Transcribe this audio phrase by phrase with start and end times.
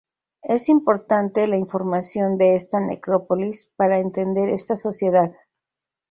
[0.41, 5.31] Es importante la información de esta "necrópolis" para entender esta sociedad.